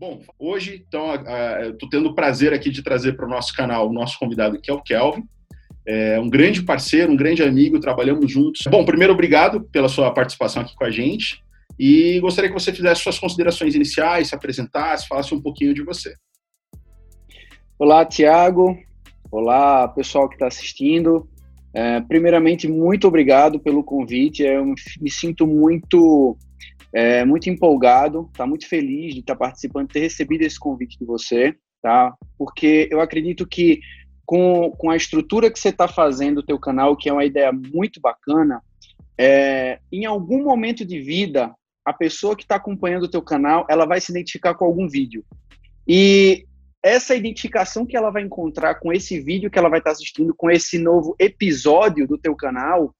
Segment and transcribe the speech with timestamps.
[0.00, 1.12] Bom, hoje, então,
[1.72, 4.70] estou tendo o prazer aqui de trazer para o nosso canal o nosso convidado, que
[4.70, 5.24] é o Kelvin.
[5.84, 8.62] É um grande parceiro, um grande amigo, trabalhamos juntos.
[8.70, 11.42] Bom, primeiro, obrigado pela sua participação aqui com a gente.
[11.76, 16.14] E gostaria que você fizesse suas considerações iniciais, se apresentasse, falasse um pouquinho de você.
[17.76, 18.78] Olá, Tiago.
[19.32, 21.28] Olá, pessoal que está assistindo.
[21.74, 24.44] É, primeiramente, muito obrigado pelo convite.
[24.44, 26.36] Eu me sinto muito
[26.92, 30.98] é, muito empolgado, tá muito feliz de estar tá participando, de ter recebido esse convite
[30.98, 32.14] de você, tá?
[32.36, 33.80] Porque eu acredito que
[34.24, 37.50] com, com a estrutura que você está fazendo o teu canal, que é uma ideia
[37.52, 38.62] muito bacana,
[39.16, 43.86] é, em algum momento de vida, a pessoa que está acompanhando o teu canal, ela
[43.86, 45.24] vai se identificar com algum vídeo.
[45.86, 46.44] E
[46.82, 50.34] essa identificação que ela vai encontrar com esse vídeo que ela vai estar tá assistindo,
[50.34, 52.94] com esse novo episódio do teu canal,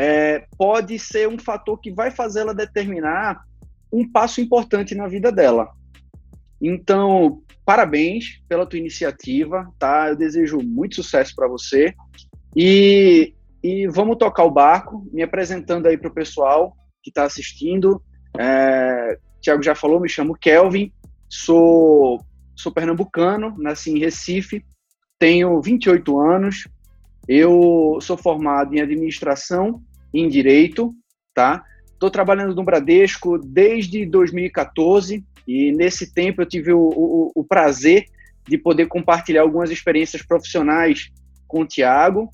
[0.00, 3.42] é, pode ser um fator que vai fazê-la determinar
[3.92, 5.72] um passo importante na vida dela.
[6.62, 10.10] Então, parabéns pela tua iniciativa, tá?
[10.10, 11.92] Eu desejo muito sucesso para você
[12.54, 18.00] e, e vamos tocar o barco, me apresentando aí para o pessoal que está assistindo.
[18.38, 20.92] É, Tiago já falou, me chamo Kelvin,
[21.28, 24.64] sou, sou pernambucano, nasci em Recife,
[25.18, 26.68] tenho 28 anos,
[27.26, 30.94] eu sou formado em administração em direito,
[31.34, 31.64] tá?
[31.92, 38.06] Estou trabalhando no Bradesco desde 2014 e nesse tempo eu tive o, o, o prazer
[38.46, 41.10] de poder compartilhar algumas experiências profissionais
[41.46, 42.30] com o Tiago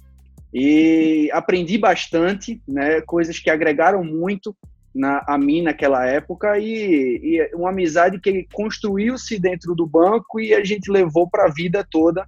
[0.52, 3.00] e aprendi bastante, né?
[3.00, 4.54] Coisas que agregaram muito
[4.94, 10.54] na, a mim naquela época e, e uma amizade que construiu-se dentro do banco e
[10.54, 12.24] a gente levou para a vida toda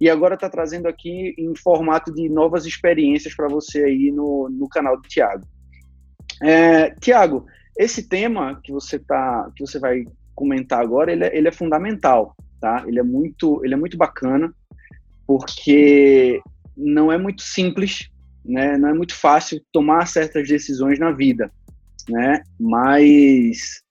[0.00, 4.68] e agora está trazendo aqui em formato de novas experiências para você aí no, no
[4.68, 5.44] canal do Tiago.
[6.42, 7.46] É, Tiago,
[7.76, 12.36] esse tema que você tá, que você vai comentar agora, ele é, ele é fundamental,
[12.60, 12.84] tá?
[12.86, 14.52] Ele é muito, ele é muito bacana
[15.26, 16.40] porque
[16.76, 18.08] não é muito simples,
[18.44, 18.78] né?
[18.78, 21.50] Não é muito fácil tomar certas decisões na vida,
[22.08, 22.42] né?
[22.58, 23.82] Mas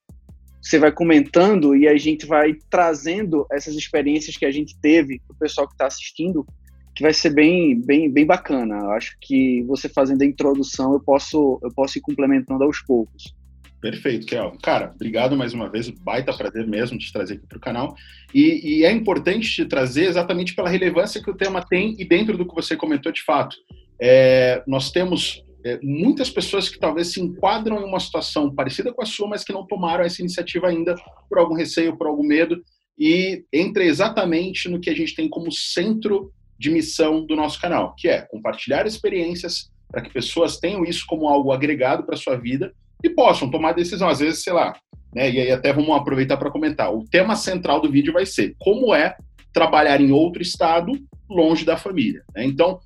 [0.67, 5.33] você vai comentando e a gente vai trazendo essas experiências que a gente teve para
[5.33, 6.45] o pessoal que está assistindo,
[6.93, 8.75] que vai ser bem, bem, bem bacana.
[8.75, 13.33] Eu acho que você fazendo a introdução, eu posso, eu posso ir complementando aos poucos.
[13.79, 14.57] Perfeito, Kelvin.
[14.57, 17.95] Cara, obrigado mais uma vez, baita prazer mesmo te trazer aqui para o canal.
[18.33, 22.37] E, e, é importante te trazer exatamente pela relevância que o tema tem e dentro
[22.37, 23.55] do que você comentou de fato.
[24.01, 29.01] É, nós temos é, muitas pessoas que talvez se enquadram em uma situação parecida com
[29.01, 30.95] a sua, mas que não tomaram essa iniciativa ainda
[31.29, 32.61] por algum receio, por algum medo,
[32.97, 37.93] e entra exatamente no que a gente tem como centro de missão do nosso canal,
[37.95, 42.73] que é compartilhar experiências para que pessoas tenham isso como algo agregado para sua vida
[43.03, 44.09] e possam tomar decisão.
[44.09, 44.73] Às vezes, sei lá,
[45.13, 45.29] né?
[45.29, 46.93] E aí até vamos aproveitar para comentar.
[46.93, 49.15] O tema central do vídeo vai ser como é
[49.53, 50.91] trabalhar em outro estado
[51.29, 52.23] longe da família.
[52.35, 52.45] Né?
[52.45, 52.79] Então,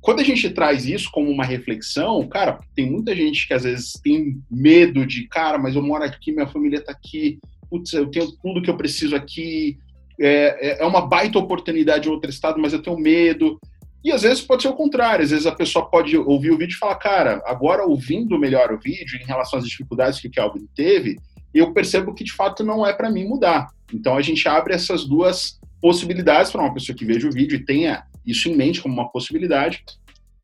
[0.00, 3.92] quando a gente traz isso como uma reflexão, cara, tem muita gente que às vezes
[4.02, 7.38] tem medo de, cara, mas eu moro aqui, minha família tá aqui,
[7.68, 9.78] putz, eu tenho tudo que eu preciso aqui,
[10.18, 13.58] é, é, é uma baita oportunidade em outro estado, mas eu tenho medo.
[14.02, 16.74] E às vezes pode ser o contrário, às vezes a pessoa pode ouvir o vídeo
[16.74, 20.66] e falar, cara, agora ouvindo melhor o vídeo em relação às dificuldades que o Kelvin
[20.74, 21.16] teve,
[21.52, 23.68] eu percebo que de fato não é para mim mudar.
[23.92, 27.64] Então a gente abre essas duas possibilidades para uma pessoa que veja o vídeo e
[27.64, 29.84] tenha isso em mente como uma possibilidade,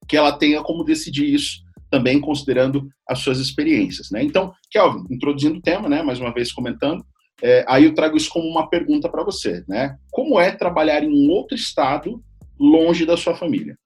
[0.09, 4.23] que ela tenha como decidir isso também considerando as suas experiências, né?
[4.23, 7.05] Então, Kelvin, introduzindo o tema, né, mais uma vez comentando,
[7.43, 9.97] é, aí eu trago isso como uma pergunta para você, né?
[10.11, 12.23] Como é trabalhar em um outro estado
[12.59, 13.79] longe da sua família?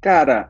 [0.00, 0.48] Cara,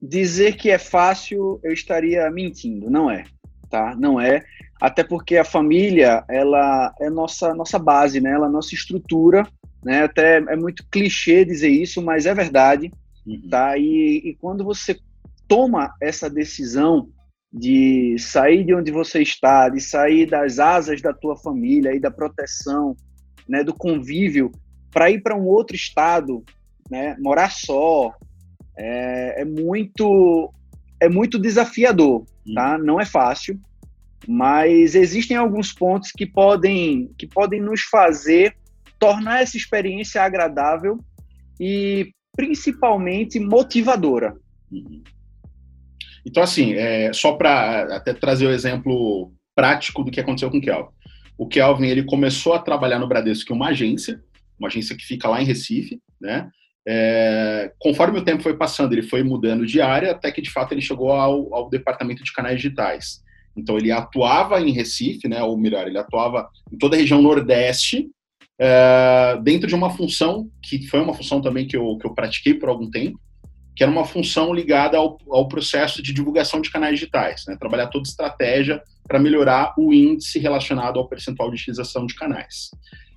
[0.00, 3.24] dizer que é fácil, eu estaria mentindo, não é,
[3.70, 3.96] tá?
[3.98, 4.44] Não é,
[4.80, 8.32] até porque a família, ela é nossa nossa base, né?
[8.32, 9.48] Ela é nossa estrutura
[9.84, 10.04] né?
[10.04, 12.90] Até é muito clichê dizer isso, mas é verdade,
[13.26, 13.48] uhum.
[13.50, 13.76] tá?
[13.76, 14.98] E, e quando você
[15.46, 17.08] toma essa decisão
[17.52, 22.10] de sair de onde você está, de sair das asas da tua família e da
[22.10, 22.96] proteção,
[23.48, 24.50] né, do convívio,
[24.90, 26.42] para ir para um outro estado,
[26.90, 28.12] né, morar só,
[28.76, 30.52] é, é, muito
[31.00, 32.76] é muito desafiador, tá?
[32.76, 32.84] Uhum.
[32.84, 33.60] Não é fácil,
[34.26, 38.56] mas existem alguns pontos que podem que podem nos fazer
[39.04, 40.98] tornar essa experiência agradável
[41.60, 44.34] e principalmente motivadora.
[44.72, 45.02] Uhum.
[46.26, 50.60] Então, assim, é, só para até trazer o exemplo prático do que aconteceu com o
[50.60, 50.88] Kelvin.
[51.36, 54.22] O Kelvin ele começou a trabalhar no Bradesco em uma agência,
[54.58, 56.48] uma agência que fica lá em Recife, né?
[56.86, 60.72] É, conforme o tempo foi passando, ele foi mudando de área, até que de fato
[60.72, 63.22] ele chegou ao, ao departamento de canais digitais.
[63.56, 68.10] Então ele atuava em Recife, né, ou melhor, ele atuava em toda a região Nordeste,
[68.58, 72.54] é, dentro de uma função que foi uma função também que eu, que eu pratiquei
[72.54, 73.18] por algum tempo,
[73.74, 77.88] que era uma função ligada ao, ao processo de divulgação de canais digitais, né, trabalhar
[77.88, 82.70] toda estratégia para melhorar o índice relacionado ao percentual de utilização de canais.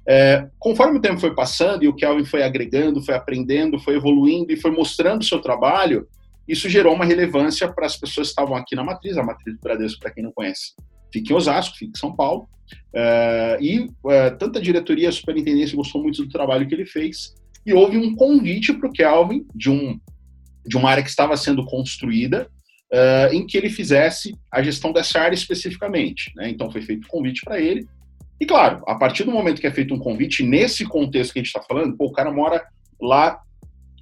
[0.10, 4.52] É, conforme o tempo foi passando e o Kelvin foi agregando, foi aprendendo, foi evoluindo
[4.52, 6.08] e foi mostrando o seu trabalho,
[6.48, 9.62] isso gerou uma relevância para as pessoas que estavam aqui na matriz, a matriz do
[9.62, 10.74] Bradesco, para quem não conhece,
[11.12, 12.48] fica em Osasco, fica em São Paulo,
[12.94, 17.36] é, e é, tanto a diretoria, a superintendência gostou muito do trabalho que ele fez,
[17.66, 20.00] e houve um convite para o Kelvin, de, um,
[20.66, 22.50] de uma área que estava sendo construída,
[22.92, 26.32] é, em que ele fizesse a gestão dessa área especificamente.
[26.36, 26.50] Né?
[26.50, 27.86] Então foi feito um convite para ele,
[28.40, 31.42] e claro, a partir do momento que é feito um convite, nesse contexto que a
[31.42, 32.64] gente está falando, pô, o cara mora
[33.02, 33.42] lá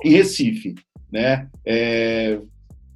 [0.04, 0.76] em Recife,
[1.12, 1.48] né?
[1.66, 2.40] É,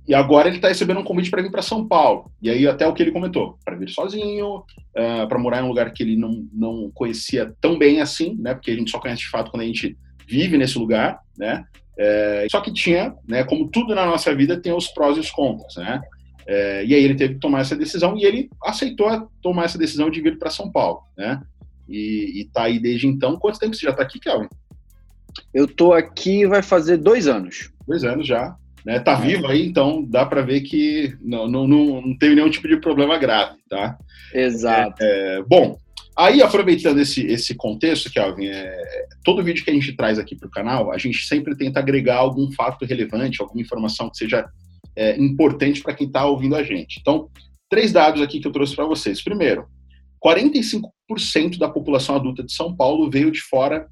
[0.10, 2.32] e agora ele está recebendo um convite para vir para São Paulo.
[2.42, 4.66] E aí até o que ele comentou, para vir sozinho, uh,
[4.96, 8.56] é, para morar em um lugar que ele não, não conhecia tão bem assim, né?
[8.56, 9.96] Porque a gente só conhece de fato quando a gente
[10.28, 11.64] vive nesse lugar, né?
[11.96, 13.44] É, só que tinha, né?
[13.44, 16.02] Como tudo na nossa vida tem os prós e os contras, né?
[16.48, 20.10] É, e aí ele teve que tomar essa decisão e ele aceitou tomar essa decisão
[20.10, 21.40] de vir para São Paulo, né?
[21.88, 23.38] E, está aí desde então.
[23.38, 24.48] Quanto tempo você já está aqui, Kelvin?
[25.54, 27.72] Eu tô aqui vai fazer dois anos.
[27.88, 28.56] Dois anos já.
[28.86, 29.00] Né?
[29.00, 32.68] Tá vivo aí, então dá para ver que não, não, não, não teve nenhum tipo
[32.68, 33.98] de problema grave, tá?
[34.34, 35.02] Exato.
[35.02, 35.78] É, é, bom,
[36.18, 40.48] aí aproveitando esse, esse contexto, Kelvin, é, todo vídeo que a gente traz aqui para
[40.48, 44.46] o canal, a gente sempre tenta agregar algum fato relevante, alguma informação que seja
[44.96, 47.00] é, importante para quem está ouvindo a gente.
[47.00, 47.30] Então,
[47.70, 49.22] três dados aqui que eu trouxe para vocês.
[49.22, 49.68] Primeiro,
[50.26, 53.88] 45% da população adulta de São Paulo veio de fora,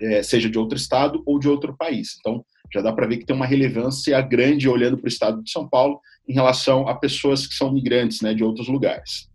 [0.00, 2.16] é, seja de outro estado ou de outro país.
[2.20, 5.50] Então, já dá para ver que tem uma relevância grande olhando para o estado de
[5.50, 9.28] São Paulo em relação a pessoas que são migrantes né, de outros lugares.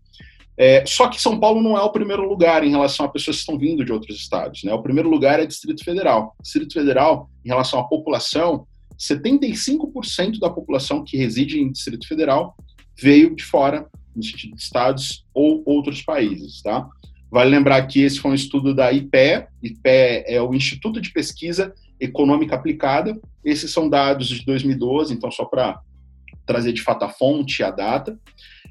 [0.59, 3.41] É, só que São Paulo não é o primeiro lugar em relação a pessoas que
[3.41, 4.63] estão vindo de outros estados.
[4.63, 4.73] Né?
[4.73, 6.35] O primeiro lugar é Distrito Federal.
[6.41, 8.65] Distrito Federal, em relação à população,
[8.97, 12.55] 75% da população que reside em Distrito Federal
[12.99, 16.87] veio de fora, no sentido de estados ou outros países, tá?
[17.29, 21.73] Vale lembrar que esse foi um estudo da IPE, IPE é o Instituto de Pesquisa
[21.99, 23.19] Econômica Aplicada.
[23.43, 25.79] Esses são dados de 2012, então só para
[26.45, 28.17] trazer de fato a fonte e a data.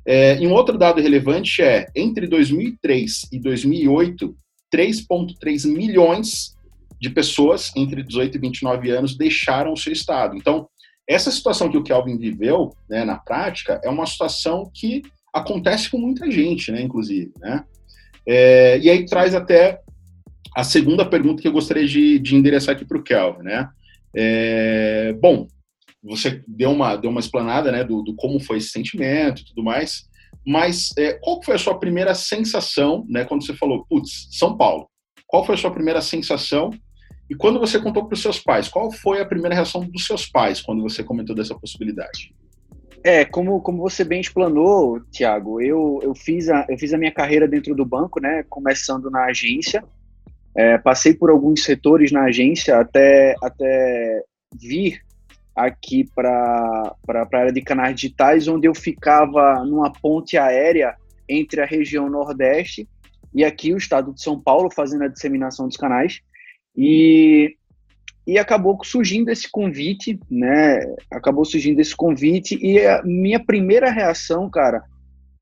[0.07, 4.37] É, e um outro dado relevante é, entre 2003 e 2008,
[4.73, 6.57] 3,3 milhões
[7.01, 10.37] de pessoas entre 18 e 29 anos deixaram o seu estado.
[10.37, 10.69] Então,
[11.09, 15.03] essa situação que o Kelvin viveu, né, na prática, é uma situação que
[15.33, 17.65] acontece com muita gente, né, inclusive, né?
[18.27, 19.81] É, e aí traz até
[20.55, 23.69] a segunda pergunta que eu gostaria de, de endereçar aqui para o Kelvin, né?
[24.15, 25.47] É, bom,
[26.03, 29.63] você deu uma, deu uma explanada, né, do, do como foi esse sentimento e tudo
[29.63, 30.05] mais,
[30.47, 34.89] mas é, qual foi a sua primeira sensação, né, quando você falou, putz, São Paulo?
[35.27, 36.71] Qual foi a sua primeira sensação
[37.29, 40.27] e quando você contou para os seus pais, qual foi a primeira reação dos seus
[40.27, 42.33] pais quando você comentou dessa possibilidade?
[43.03, 47.13] É, como, como você bem explanou, Tiago, eu, eu, fiz a, eu fiz a minha
[47.13, 49.85] carreira dentro do banco, né, começando na agência,
[50.57, 54.23] é, passei por alguns setores na agência até, até
[54.55, 55.01] vir
[55.55, 60.95] aqui para a área de canais digitais, onde eu ficava numa ponte aérea
[61.29, 62.89] entre a região Nordeste
[63.35, 66.21] e aqui o estado de São Paulo, fazendo a disseminação dos canais.
[66.75, 67.55] E,
[68.27, 70.79] e acabou surgindo esse convite, né?
[71.11, 74.83] Acabou surgindo esse convite e a minha primeira reação, cara,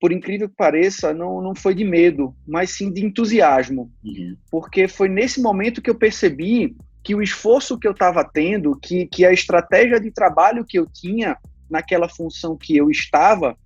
[0.04, 3.90] por incrível que pareça, não, não foi de medo, mas sim de entusiasmo.
[4.04, 4.36] Uhum.
[4.50, 9.06] Porque foi nesse momento que eu percebi que o esforço que eu estava tendo, que,
[9.06, 11.38] que a estratégia de trabalho que eu tinha
[11.70, 13.56] naquela função que eu estava,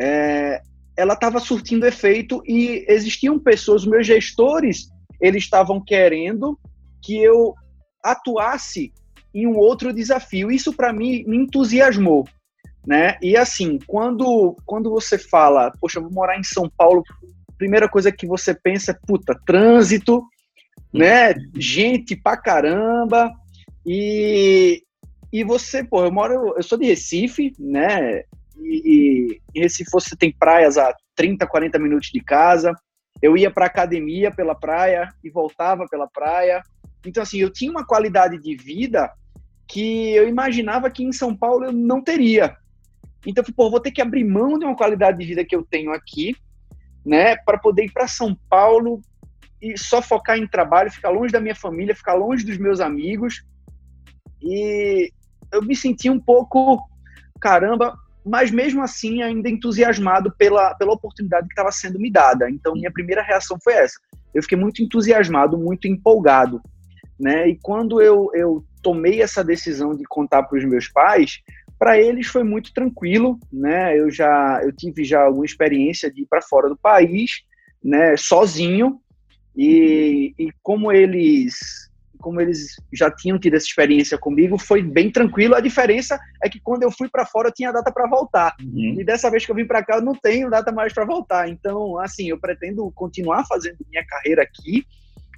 [0.00, 0.62] é,
[0.96, 4.88] ela estava surtindo efeito e existiam pessoas, meus gestores,
[5.20, 6.58] eles estavam querendo
[7.02, 7.54] que eu
[8.02, 8.94] atuasse
[9.34, 10.50] em um outro desafio.
[10.50, 12.26] Isso para mim me entusiasmou,
[12.86, 13.16] né?
[13.20, 17.02] E assim, quando quando você fala, poxa, vou morar em São Paulo,
[17.58, 20.22] primeira coisa que você pensa é, puta, trânsito,
[20.92, 21.34] né?
[21.54, 23.32] Gente pra caramba.
[23.84, 24.82] E
[25.32, 28.22] e você, pô, eu moro, eu sou de Recife, né?
[28.62, 32.72] E, e Recife você tem praias a 30, 40 minutos de casa.
[33.20, 36.62] Eu ia para academia pela praia e voltava pela praia.
[37.04, 39.10] Então, assim, eu tinha uma qualidade de vida
[39.68, 42.56] que eu imaginava que em São Paulo eu não teria.
[43.24, 45.92] Então, pô, vou ter que abrir mão de uma qualidade de vida que eu tenho
[45.92, 46.34] aqui,
[47.04, 49.00] né, para poder ir para São Paulo
[49.62, 53.44] e só focar em trabalho, ficar longe da minha família, ficar longe dos meus amigos.
[54.42, 55.10] E
[55.52, 56.78] eu me senti um pouco,
[57.40, 62.50] caramba, mas mesmo assim ainda entusiasmado pela, pela oportunidade que estava sendo me dada.
[62.50, 64.00] Então, minha primeira reação foi essa.
[64.34, 66.60] Eu fiquei muito entusiasmado, muito empolgado.
[67.18, 67.48] Né?
[67.48, 71.40] E quando eu, eu tomei essa decisão de contar para os meus pais,
[71.78, 73.98] para eles foi muito tranquilo, né?
[73.98, 77.42] Eu já eu tive já alguma experiência de ir para fora do país,
[77.82, 79.00] né, sozinho.
[79.56, 81.86] E, e como eles
[82.18, 85.54] como eles já tinham tido essa experiência comigo, foi bem tranquilo.
[85.54, 88.56] A diferença é que quando eu fui para fora, eu tinha data para voltar.
[88.60, 88.96] Uhum.
[88.98, 91.48] E dessa vez que eu vim para cá, eu não tenho data mais para voltar.
[91.48, 94.84] Então, assim, eu pretendo continuar fazendo minha carreira aqui,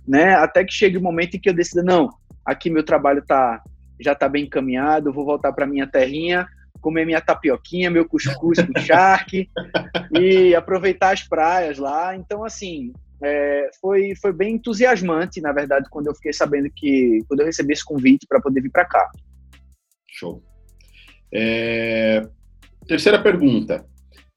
[0.07, 2.09] né, até que chegue o momento em que eu decida, não,
[2.43, 3.63] aqui meu trabalho tá
[4.01, 6.47] já está bem encaminhado, vou voltar para minha terrinha,
[6.81, 9.49] comer minha tapioquinha, meu cuscuz com charque
[10.19, 12.15] e aproveitar as praias lá.
[12.15, 17.41] Então, assim, é, foi, foi bem entusiasmante, na verdade, quando eu fiquei sabendo que, quando
[17.41, 19.11] eu recebi esse convite para poder vir para cá.
[20.09, 20.43] Show.
[21.33, 22.27] É,
[22.87, 23.85] terceira pergunta.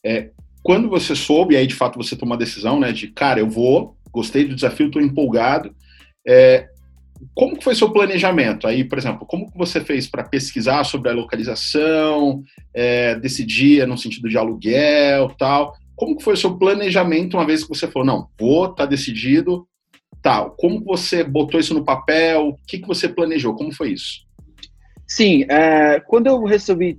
[0.04, 0.32] É,
[0.64, 3.98] quando você soube, aí de fato você tomou a decisão, né, de cara, eu vou,
[4.12, 5.76] gostei do desafio, estou empolgado.
[6.28, 6.70] É,
[7.34, 8.68] como foi seu planejamento?
[8.68, 14.30] Aí, por exemplo, como você fez para pesquisar sobre a localização, é, decidir no sentido
[14.30, 15.74] de aluguel, tal?
[15.96, 19.68] Como foi o seu planejamento uma vez que você falou, não, vou, tá decidido,
[20.22, 20.52] tal?
[20.52, 22.50] Como que você botou isso no papel?
[22.50, 23.56] O que que você planejou?
[23.56, 24.22] Como foi isso?
[25.08, 26.98] Sim, é, quando eu resolvi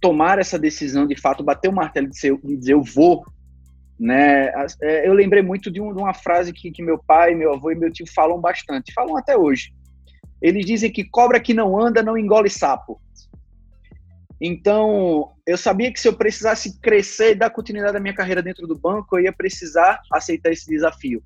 [0.00, 3.24] tomar essa decisão, de fato, bater o martelo de dizer, de dizer eu vou,
[4.02, 4.52] né?
[4.82, 7.76] É, eu lembrei muito de, um, uma frase que, que, meu pai, meu avô e
[7.76, 9.72] meu tio falam bastante, falam até hoje.
[10.40, 13.00] Eles dizem que cobra que não anda não engole sapo.
[14.40, 18.66] Então, eu sabia que se eu precisasse crescer e dar continuidade à minha carreira dentro
[18.66, 21.22] do banco, eu ia precisar aceitar esse desafio,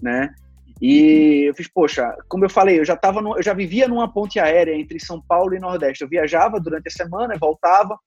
[0.00, 0.34] né?
[0.80, 4.10] E eu fiz, poxa, como eu falei, eu já tava no, eu já vivia numa
[4.10, 6.02] ponte aérea entre São Paulo e Nordeste.
[6.02, 7.98] Eu viajava durante a semana, voltava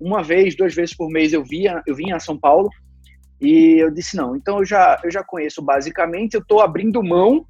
[0.00, 2.70] uma vez, duas vezes por mês eu via, eu vinha a São Paulo
[3.40, 7.46] e eu disse, não, então eu já, eu já conheço basicamente, eu estou abrindo mão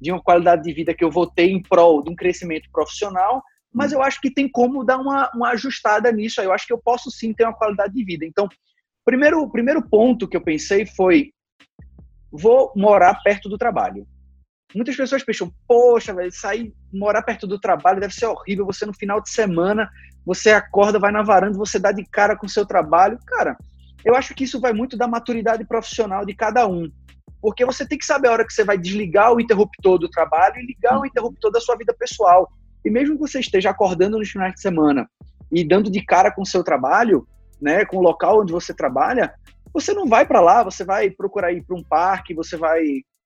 [0.00, 3.92] de uma qualidade de vida que eu votei em prol de um crescimento profissional, mas
[3.92, 7.10] eu acho que tem como dar uma, uma ajustada nisso, eu acho que eu posso
[7.10, 8.24] sim ter uma qualidade de vida.
[8.24, 8.48] Então,
[9.04, 11.32] primeiro, primeiro ponto que eu pensei foi,
[12.30, 14.06] vou morar perto do trabalho.
[14.74, 18.94] Muitas pessoas pensam, poxa, velho, sair, morar perto do trabalho deve ser horrível, você no
[18.94, 19.90] final de semana,
[20.24, 23.18] você acorda, vai na varanda, você dá de cara com o seu trabalho.
[23.26, 23.56] Cara,
[24.04, 26.90] eu acho que isso vai muito da maturidade profissional de cada um.
[27.40, 30.58] Porque você tem que saber a hora que você vai desligar o interruptor do trabalho
[30.58, 32.48] e ligar o interruptor da sua vida pessoal.
[32.84, 35.08] E mesmo que você esteja acordando nos finais de semana
[35.50, 37.26] e dando de cara com o seu trabalho,
[37.60, 39.32] né, com o local onde você trabalha,
[39.72, 42.82] você não vai para lá, você vai procurar ir para um parque, você vai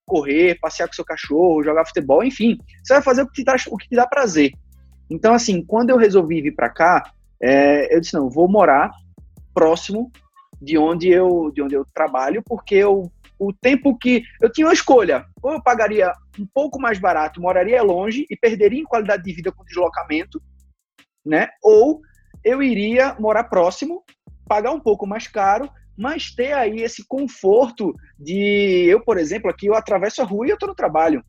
[0.06, 3.56] correr, passear com seu cachorro, jogar futebol, enfim, você vai fazer o que te dá,
[3.68, 4.52] o que te dá prazer.
[5.10, 7.10] Então, assim, quando eu resolvi vir para cá,
[7.42, 8.90] é, eu disse, não, vou morar
[9.52, 10.10] próximo
[10.60, 14.72] de onde eu, de onde eu trabalho, porque eu, o tempo que eu tinha uma
[14.72, 19.32] escolha, ou eu pagaria um pouco mais barato, moraria longe e perderia em qualidade de
[19.32, 20.42] vida com deslocamento,
[21.24, 21.48] né?
[21.62, 22.00] Ou
[22.44, 24.04] eu iria morar próximo,
[24.48, 29.66] pagar um pouco mais caro, mas ter aí esse conforto de eu, por exemplo, aqui
[29.66, 31.24] eu atravesso a rua e eu estou no trabalho.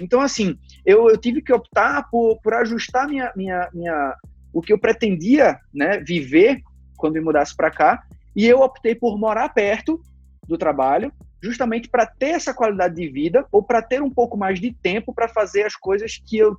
[0.00, 4.14] Então, assim, eu, eu tive que optar por, por ajustar minha, minha, minha,
[4.52, 6.60] o que eu pretendia né, viver
[6.96, 8.02] quando me mudasse para cá
[8.34, 10.00] e eu optei por morar perto
[10.46, 11.12] do trabalho,
[11.42, 15.12] justamente para ter essa qualidade de vida ou para ter um pouco mais de tempo
[15.12, 16.56] para fazer as coisas que eu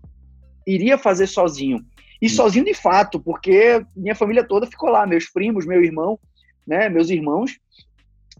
[0.67, 1.83] iria fazer sozinho.
[2.21, 6.19] E sozinho de fato, porque minha família toda ficou lá, meus primos, meu irmão,
[6.65, 7.57] né, meus irmãos.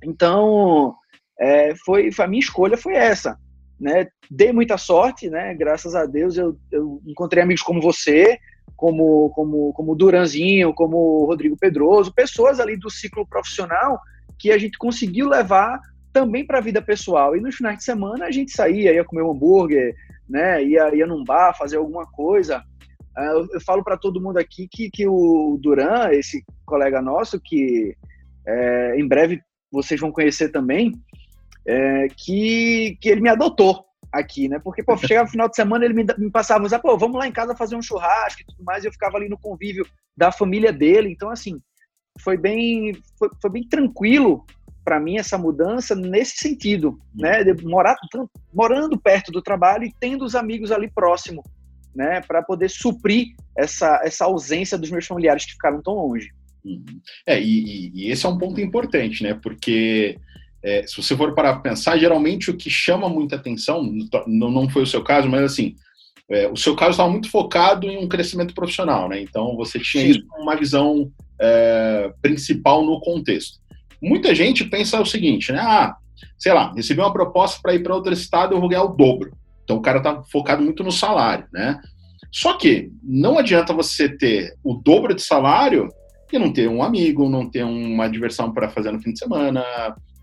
[0.04, 0.96] Então,
[1.40, 3.38] é, foi, a minha escolha foi essa.
[3.80, 4.08] Né?
[4.30, 5.54] Dei muita sorte, né?
[5.54, 8.40] Graças a Deus eu, eu encontrei amigos como você,
[8.84, 13.98] como, como, como Duranzinho, como Rodrigo Pedroso, pessoas ali do ciclo profissional
[14.38, 15.80] que a gente conseguiu levar
[16.12, 17.34] também para a vida pessoal.
[17.34, 19.96] E nos finais de semana a gente saía, ia comer um hambúrguer,
[20.28, 20.62] né?
[20.62, 22.62] ia, ia num bar, fazer alguma coisa.
[23.16, 27.40] Ah, eu, eu falo para todo mundo aqui que, que o Duran, esse colega nosso,
[27.40, 27.96] que
[28.46, 29.40] é, em breve
[29.72, 30.92] vocês vão conhecer também,
[31.66, 34.60] é, que, que ele me adotou aqui, né?
[34.60, 37.27] Porque, pô, chegava no final de semana, ele me, me passava, usar, pô, vamos lá
[37.27, 40.32] em casa fazer um churrasco e tudo mais, e eu ficava ali no convívio da
[40.32, 41.10] família dele.
[41.10, 41.60] Então, assim,
[42.22, 44.46] foi bem, foi, foi bem tranquilo
[44.86, 47.43] para mim essa mudança nesse sentido, né?
[47.43, 47.98] De morar,
[48.53, 51.43] morando perto do trabalho e tendo os amigos ali próximo,
[51.96, 52.22] né?
[52.22, 56.29] Para poder suprir essa, essa ausência dos meus familiares que ficaram tão longe.
[56.63, 57.01] Uhum.
[57.25, 59.34] É, e, e, esse é um ponto importante, né?
[59.34, 60.20] Porque
[60.63, 63.84] é, se você for para pensar, geralmente o que chama muita atenção,
[64.25, 65.75] não, não foi o seu caso, mas assim,
[66.32, 69.22] é, o seu caso estava muito focado em um crescimento profissional, né?
[69.22, 70.10] Então você tinha Sim.
[70.12, 73.60] isso uma visão é, principal no contexto.
[74.01, 75.60] Muita gente pensa o seguinte, né?
[75.60, 75.96] Ah,
[76.38, 79.36] sei lá, recebi uma proposta para ir para outro estado, eu vou ganhar o dobro.
[79.63, 81.79] Então o cara está focado muito no salário, né?
[82.32, 85.89] Só que não adianta você ter o dobro de salário
[86.32, 89.63] e não ter um amigo, não ter uma diversão para fazer no fim de semana,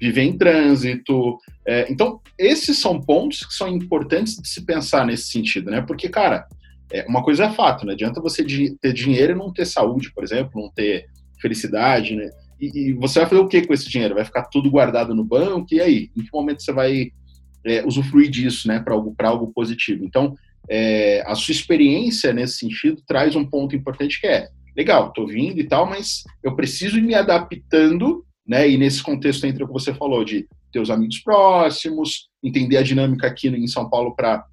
[0.00, 1.38] viver em trânsito.
[1.66, 5.82] É, então, esses são pontos que são importantes de se pensar nesse sentido, né?
[5.82, 6.46] Porque, cara,
[6.92, 8.44] é, uma coisa é fato, não adianta você
[8.80, 11.06] ter dinheiro e não ter saúde, por exemplo, não ter
[11.40, 12.30] felicidade, né?
[12.60, 14.14] E, e você vai fazer o que com esse dinheiro?
[14.14, 15.68] Vai ficar tudo guardado no banco?
[15.72, 16.10] E aí?
[16.16, 17.12] Em que momento você vai
[17.64, 20.04] é, usufruir disso, né, para algo, algo positivo?
[20.04, 20.34] Então,
[20.68, 25.58] é, a sua experiência nesse sentido traz um ponto importante que é legal, estou vindo
[25.58, 28.68] e tal, mas eu preciso ir me adaptando, né?
[28.68, 32.82] E nesse contexto entra o que você falou de ter os amigos próximos, entender a
[32.82, 34.44] dinâmica aqui em São Paulo para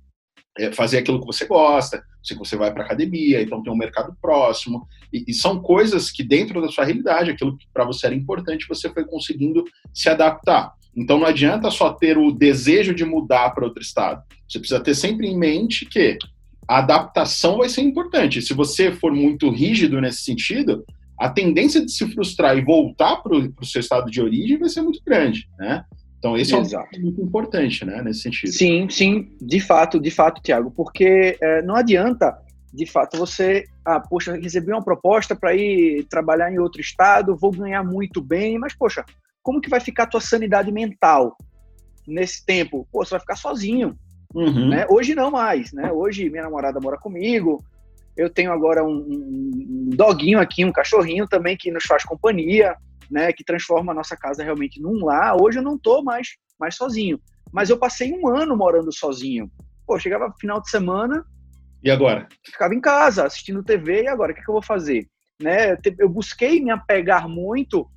[0.57, 4.15] é, fazer aquilo que você gosta, se você vai para academia, então tem um mercado
[4.21, 8.15] próximo, e, e, são coisas que dentro da sua realidade, aquilo que para você era
[8.15, 9.63] importante, você foi conseguindo
[9.93, 10.73] se adaptar.
[10.95, 14.23] Então não adianta só ter o desejo de mudar para outro estado.
[14.49, 16.17] Você precisa ter sempre em mente que
[16.67, 18.41] a adaptação vai ser importante.
[18.41, 20.83] Se você for muito rígido nesse sentido,
[21.19, 24.81] a tendência de se frustrar e voltar para o seu estado de origem vai ser
[24.81, 25.83] muito grande, né?
[26.19, 26.87] Então esse Exato.
[26.93, 28.51] é um muito importante, né, nesse sentido.
[28.51, 32.37] Sim, sim, de fato, de fato, Tiago, porque é, não adianta,
[32.73, 37.51] de fato, você, ah, poxa, recebi uma proposta para ir trabalhar em outro estado, vou
[37.51, 39.05] ganhar muito bem, mas poxa,
[39.43, 41.37] como que vai ficar a tua sanidade mental
[42.07, 42.87] nesse tempo?
[42.91, 43.95] Pô, você vai ficar sozinho.
[44.33, 44.69] Uhum.
[44.69, 44.85] Né?
[44.89, 45.91] Hoje não mais, né?
[45.91, 47.63] Hoje minha namorada mora comigo,
[48.17, 52.75] eu tenho agora um, um, doguinho aqui, um cachorrinho também que nos faz companhia,
[53.09, 53.31] né?
[53.31, 55.39] Que transforma a nossa casa realmente num lar.
[55.39, 57.19] Hoje eu não tô mais, mais sozinho.
[57.51, 59.49] Mas eu passei um ano morando sozinho.
[59.85, 61.23] Pô, chegava final de semana.
[61.83, 62.27] E agora?
[62.43, 64.31] Ficava em casa, assistindo TV, e agora?
[64.31, 65.07] O que, que eu vou fazer?
[65.41, 65.77] Né?
[65.99, 67.87] Eu busquei me apegar muito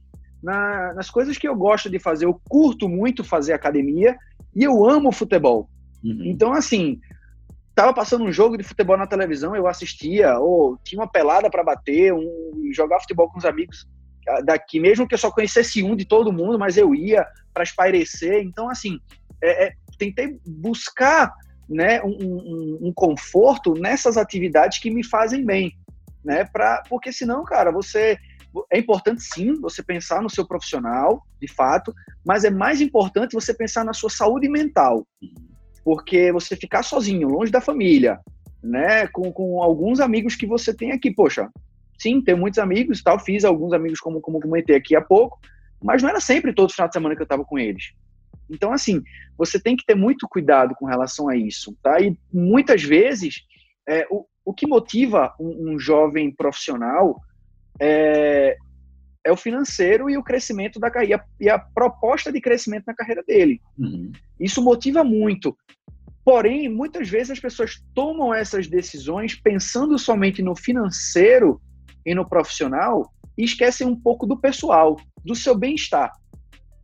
[0.43, 2.27] na, nas coisas que eu gosto de fazer.
[2.27, 4.17] Eu curto muito fazer academia
[4.55, 5.69] e eu amo futebol.
[6.05, 6.25] Uhum.
[6.25, 7.01] Então, assim,
[7.75, 11.65] tava passando um jogo de futebol na televisão, eu assistia, ou tinha uma pelada para
[11.65, 13.87] bater, um, jogar futebol com os amigos
[14.29, 17.63] ah, daqui, mesmo que eu só conhecesse um de todo mundo, mas eu ia para
[17.63, 18.43] espairecer.
[18.43, 18.99] Então, assim,
[19.43, 21.33] é, é, tentei buscar
[21.69, 25.73] né, um, um, um, conforto nessas atividades que me fazem bem,
[26.25, 26.45] né?
[26.45, 28.19] Pra, porque senão, cara, você
[28.73, 31.95] é importante sim você pensar no seu profissional, de fato,
[32.27, 35.07] mas é mais importante você pensar na sua saúde mental.
[35.85, 38.21] Porque você ficar sozinho, longe da família,
[38.63, 41.49] né, com, com alguns amigos que você tem aqui, poxa,
[41.99, 45.39] sim, tenho muitos amigos tal, fiz alguns amigos como, como comentei aqui há pouco,
[45.83, 47.93] mas não era sempre todo final de semana que eu estava com eles.
[48.51, 49.03] Então, assim,
[49.39, 52.01] você tem que ter muito cuidado com relação a isso, tá?
[52.01, 53.43] E muitas vezes,
[53.89, 57.21] é, o, o que motiva um, um jovem profissional
[57.81, 58.57] é,
[59.25, 63.23] é o financeiro e o crescimento da carreira e a proposta de crescimento na carreira
[63.23, 63.61] dele.
[63.79, 64.13] Uhum.
[64.39, 65.57] Isso motiva muito.
[66.25, 71.61] Porém, muitas vezes as pessoas tomam essas decisões pensando somente no financeiro
[72.05, 76.13] e no profissional e esquecem um pouco do pessoal, do seu bem-estar.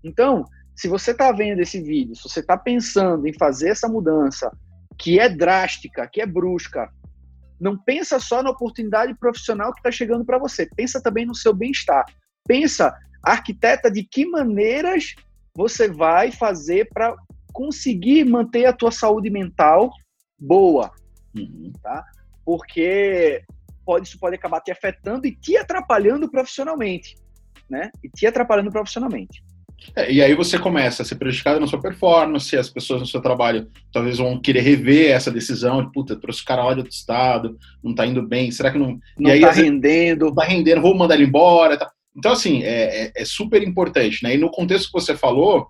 [0.03, 0.44] Então,
[0.75, 4.51] se você está vendo esse vídeo, se você está pensando em fazer essa mudança,
[4.99, 6.90] que é drástica, que é brusca,
[7.61, 11.55] não pensa só na oportunidade profissional que está chegando para você, pensa também no seu
[11.55, 12.05] bem-estar.
[12.46, 15.14] Pensa, arquiteta, de que maneiras
[15.54, 17.14] você vai fazer para
[17.52, 19.90] conseguir manter a tua saúde mental
[20.38, 20.90] boa,
[21.35, 21.72] uhum.
[21.82, 22.04] tá?
[22.44, 23.42] Porque
[23.85, 27.16] pode, isso pode acabar te afetando e te atrapalhando profissionalmente,
[27.68, 27.90] né?
[28.04, 29.42] E te atrapalhando profissionalmente.
[29.94, 33.20] É, e aí você começa a ser prejudicado na sua performance, as pessoas no seu
[33.20, 36.92] trabalho talvez vão querer rever essa decisão, de, puta, trouxe o cara lá de outro
[36.92, 38.98] estado, não tá indo bem, será que não...
[39.18, 40.26] Não e tá aí, rendendo.
[40.26, 41.90] Não tá rendendo, vou mandar ele embora, tá.
[42.16, 44.35] Então, assim, é, é, é, super importante, né?
[44.35, 45.68] E no contexto que você falou,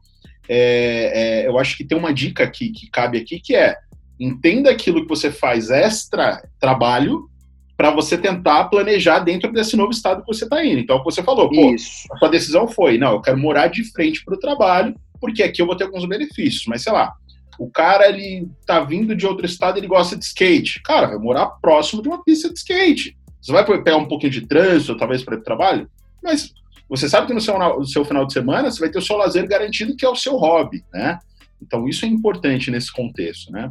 [0.49, 3.77] é, é, eu acho que tem uma dica que, que cabe aqui, que é
[4.19, 7.29] entenda aquilo que você faz extra trabalho
[7.77, 10.81] para você tentar planejar dentro desse novo estado que você está indo.
[10.81, 12.07] Então, você falou, pô, Isso.
[12.13, 15.61] a sua decisão foi, não, eu quero morar de frente para o trabalho, porque aqui
[15.61, 17.13] eu vou ter alguns benefícios, mas sei lá,
[17.59, 20.83] o cara, ele tá vindo de outro estado, ele gosta de skate.
[20.83, 23.17] Cara, vai morar próximo de uma pista de skate.
[23.41, 25.91] Você vai pegar um pouquinho de trânsito, talvez, para ir para o trabalho,
[26.27, 26.53] mas
[26.89, 29.17] você sabe que no seu, no seu final de semana você vai ter o seu
[29.17, 31.19] lazer garantido, que é o seu hobby, né?
[31.61, 33.71] Então, isso é importante nesse contexto, né?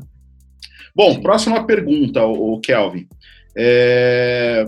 [0.95, 3.07] Bom, próxima pergunta, o Kelvin.
[3.57, 4.65] É...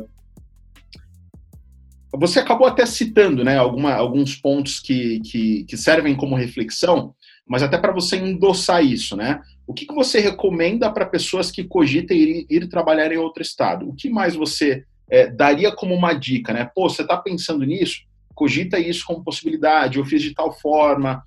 [2.13, 7.13] Você acabou até citando né, alguma, alguns pontos que, que, que, servem como reflexão,
[7.45, 9.41] mas até para você endossar isso, né?
[9.67, 13.87] O que, que você recomenda para pessoas que cogitem ir, ir, trabalhar em outro estado?
[13.87, 16.69] O que mais você é, daria como uma dica, né?
[16.73, 18.01] Pô, você está pensando nisso?
[18.35, 19.97] Cogita isso como possibilidade.
[19.97, 21.23] Eu fiz de tal forma,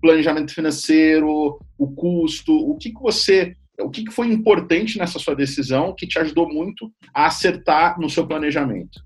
[0.00, 2.54] planejamento financeiro, o custo.
[2.54, 6.48] O que, que você, o que, que foi importante nessa sua decisão que te ajudou
[6.48, 9.02] muito a acertar no seu planejamento?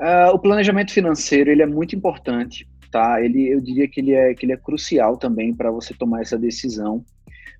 [0.00, 3.22] Uh, o planejamento financeiro ele é muito importante, tá?
[3.22, 6.36] Ele, eu diria que ele é, que ele é crucial também para você tomar essa
[6.36, 7.04] decisão,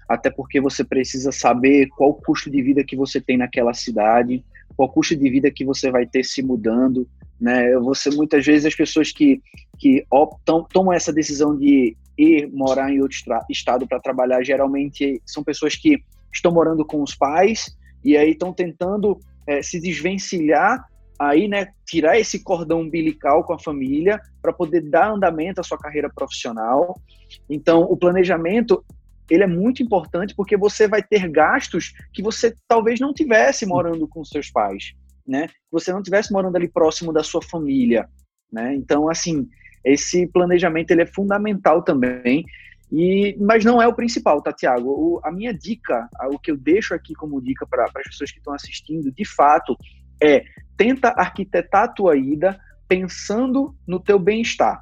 [0.08, 4.44] até porque você precisa saber qual o custo de vida que você tem naquela cidade,
[4.76, 7.08] qual o custo de vida que você vai ter se mudando,
[7.40, 7.72] né?
[7.78, 9.40] Você muitas vezes as pessoas que
[9.78, 13.18] que optam tomam essa decisão de ir morar em outro
[13.50, 18.52] estado para trabalhar geralmente são pessoas que estão morando com os pais e aí estão
[18.52, 20.84] tentando é, se desvencilhar
[21.18, 25.78] aí, né, tirar esse cordão umbilical com a família para poder dar andamento à sua
[25.78, 27.00] carreira profissional.
[27.48, 28.84] Então, o planejamento
[29.30, 34.06] ele é muito importante porque você vai ter gastos que você talvez não tivesse morando
[34.06, 34.94] com seus pais,
[35.26, 35.48] né?
[35.70, 38.08] Você não tivesse morando ali próximo da sua família,
[38.52, 38.74] né?
[38.74, 39.48] Então, assim,
[39.84, 42.44] esse planejamento ele é fundamental também.
[42.92, 45.20] E, mas não é o principal, tá, Tiago?
[45.24, 48.54] A minha dica, o que eu deixo aqui como dica para as pessoas que estão
[48.54, 49.76] assistindo, de fato,
[50.22, 50.44] é
[50.76, 54.80] tenta arquitetar a tua ida pensando no teu bem-estar.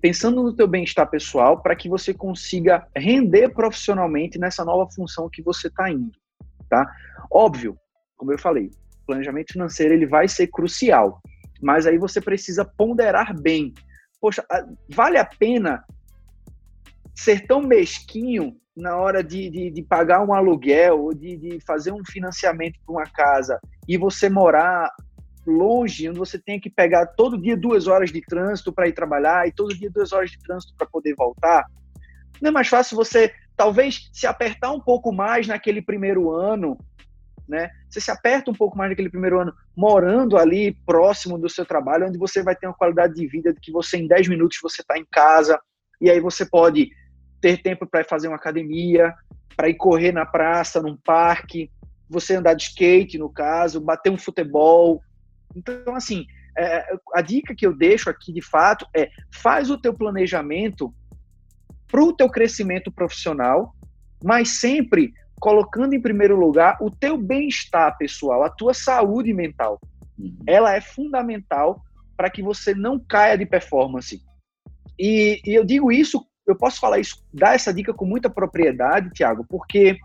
[0.00, 5.42] Pensando no teu bem-estar pessoal para que você consiga render profissionalmente nessa nova função que
[5.42, 6.12] você está indo,
[6.68, 6.90] tá?
[7.30, 7.76] Óbvio,
[8.16, 8.70] como eu falei,
[9.06, 11.20] planejamento financeiro ele vai ser crucial,
[11.60, 13.74] mas aí você precisa ponderar bem.
[14.20, 14.44] Poxa,
[14.88, 15.84] vale a pena
[17.14, 21.92] ser tão mesquinho na hora de, de, de, pagar um aluguel ou de, de fazer
[21.92, 23.58] um financiamento para uma casa
[23.88, 24.90] e você morar
[25.50, 29.46] longe, onde você tem que pegar todo dia duas horas de trânsito para ir trabalhar
[29.46, 31.64] e todo dia duas horas de trânsito para poder voltar,
[32.40, 36.78] não é mais fácil você talvez se apertar um pouco mais naquele primeiro ano,
[37.48, 37.70] né?
[37.88, 42.06] Você se aperta um pouco mais naquele primeiro ano, morando ali próximo do seu trabalho,
[42.06, 44.82] onde você vai ter uma qualidade de vida de que você em 10 minutos você
[44.82, 45.58] está em casa
[46.00, 46.90] e aí você pode
[47.40, 49.14] ter tempo para fazer uma academia,
[49.56, 51.70] para ir correr na praça, num parque,
[52.08, 55.02] você andar de skate, no caso, bater um futebol.
[55.54, 59.94] Então, assim, é, a dica que eu deixo aqui, de fato, é faz o teu
[59.94, 60.94] planejamento
[61.86, 63.74] para o teu crescimento profissional,
[64.22, 69.78] mas sempre colocando em primeiro lugar o teu bem-estar pessoal, a tua saúde mental.
[70.18, 70.36] Uhum.
[70.46, 71.82] Ela é fundamental
[72.16, 74.22] para que você não caia de performance.
[74.98, 79.10] E, e eu digo isso eu posso falar isso, dar essa dica com muita propriedade,
[79.10, 79.98] Tiago, porque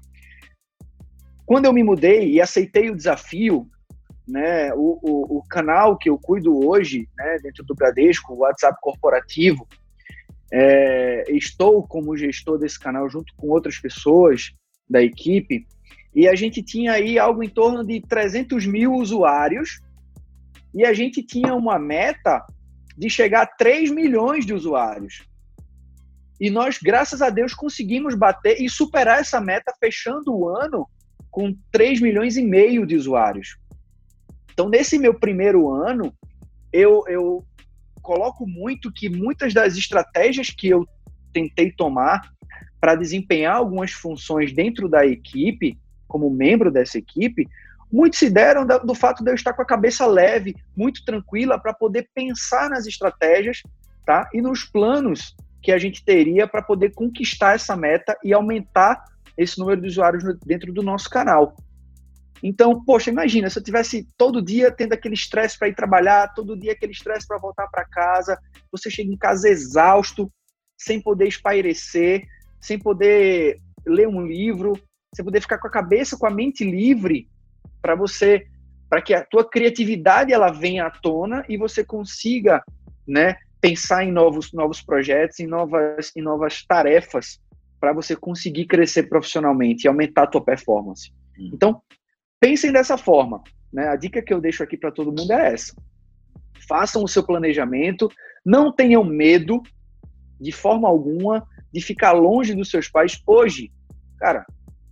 [1.45, 3.69] quando eu me mudei e aceitei o desafio,
[4.31, 8.77] né, o, o, o canal que eu cuido hoje, né, dentro do Bradesco, o WhatsApp
[8.81, 9.67] corporativo,
[10.51, 14.51] é, estou como gestor desse canal junto com outras pessoas
[14.89, 15.65] da equipe,
[16.13, 19.81] e a gente tinha aí algo em torno de 300 mil usuários,
[20.73, 22.45] e a gente tinha uma meta
[22.97, 25.27] de chegar a 3 milhões de usuários.
[26.39, 30.87] E nós, graças a Deus, conseguimos bater e superar essa meta, fechando o ano
[31.29, 33.60] com 3 milhões e meio de usuários.
[34.53, 36.13] Então, nesse meu primeiro ano,
[36.71, 37.45] eu, eu
[38.01, 40.87] coloco muito que muitas das estratégias que eu
[41.33, 42.21] tentei tomar
[42.79, 47.47] para desempenhar algumas funções dentro da equipe, como membro dessa equipe,
[47.91, 51.73] muito se deram do fato de eu estar com a cabeça leve, muito tranquila, para
[51.73, 53.61] poder pensar nas estratégias
[54.05, 54.29] tá?
[54.33, 59.03] e nos planos que a gente teria para poder conquistar essa meta e aumentar
[59.37, 61.55] esse número de usuários dentro do nosso canal.
[62.43, 66.57] Então, poxa, imagina se eu tivesse todo dia tendo aquele estresse para ir trabalhar, todo
[66.57, 68.39] dia aquele estresse para voltar para casa,
[68.71, 70.31] você chega em casa exausto,
[70.77, 72.25] sem poder espairecer,
[72.59, 74.73] sem poder ler um livro,
[75.13, 77.27] sem poder ficar com a cabeça, com a mente livre
[77.81, 78.47] para você,
[78.89, 82.63] para que a tua criatividade ela venha à tona e você consiga,
[83.07, 87.39] né, pensar em novos, novos projetos, em novas, em novas tarefas
[87.79, 91.11] para você conseguir crescer profissionalmente e aumentar a tua performance.
[91.37, 91.51] Hum.
[91.53, 91.81] Então,
[92.41, 93.41] pensem dessa forma.
[93.71, 93.87] Né?
[93.87, 95.73] A dica que eu deixo aqui para todo mundo é essa.
[96.67, 98.11] Façam o seu planejamento,
[98.43, 99.61] não tenham medo,
[100.39, 103.21] de forma alguma, de ficar longe dos seus pais.
[103.25, 103.71] Hoje,
[104.17, 104.45] cara,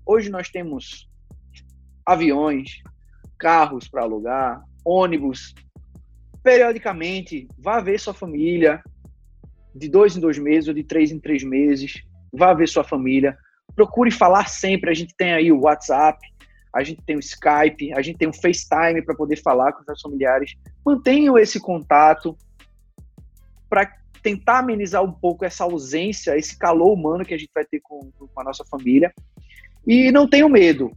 [0.06, 1.10] hoje nós temos
[2.06, 2.82] aviões,
[3.38, 5.54] carros para alugar, ônibus,
[6.44, 8.82] periodicamente, vá ver sua família,
[9.76, 13.38] de dois em dois meses ou de três em três meses, vá ver sua família,
[13.76, 16.20] procure falar sempre, a gente tem aí o WhatsApp,
[16.74, 20.02] a gente tem o Skype, a gente tem o FaceTime para poder falar com os
[20.02, 20.56] familiares.
[20.86, 22.38] Mantenham esse contato
[23.70, 27.80] para tentar amenizar um pouco essa ausência, esse calor humano que a gente vai ter
[27.82, 29.14] com, com a nossa família.
[29.88, 30.92] E não tenham medo,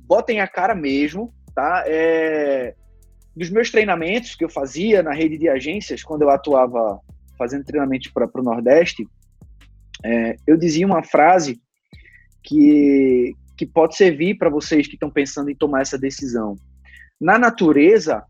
[0.00, 1.84] botem a cara mesmo, tá?
[1.86, 2.74] É,
[3.34, 7.00] dos meus treinamentos que eu fazia na rede de agências, quando eu atuava
[7.36, 9.06] fazendo treinamento para o Nordeste,
[10.04, 11.60] é, eu dizia uma frase
[12.42, 16.56] que, que pode servir para vocês que estão pensando em tomar essa decisão.
[17.20, 18.24] Na natureza,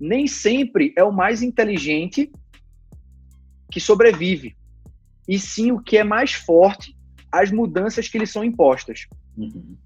[0.00, 2.32] nem sempre é o mais inteligente
[3.70, 4.56] que sobrevive,
[5.28, 6.96] e sim o que é mais forte
[7.30, 9.06] às mudanças que lhe são impostas.
[9.36, 9.76] Uhum.